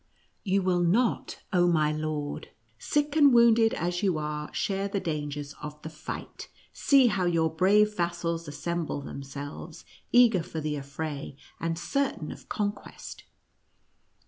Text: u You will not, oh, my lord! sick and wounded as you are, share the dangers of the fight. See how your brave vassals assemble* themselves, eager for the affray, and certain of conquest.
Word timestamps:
u 0.43 0.53
You 0.53 0.61
will 0.63 0.79
not, 0.81 1.43
oh, 1.53 1.67
my 1.67 1.91
lord! 1.91 2.49
sick 2.79 3.15
and 3.15 3.31
wounded 3.31 3.75
as 3.75 4.01
you 4.01 4.17
are, 4.17 4.51
share 4.51 4.87
the 4.87 4.99
dangers 4.99 5.53
of 5.61 5.79
the 5.83 5.91
fight. 5.91 6.49
See 6.73 7.05
how 7.05 7.25
your 7.25 7.51
brave 7.51 7.95
vassals 7.95 8.47
assemble* 8.47 9.01
themselves, 9.01 9.85
eager 10.11 10.41
for 10.41 10.59
the 10.59 10.73
affray, 10.75 11.35
and 11.59 11.77
certain 11.77 12.31
of 12.31 12.49
conquest. 12.49 13.25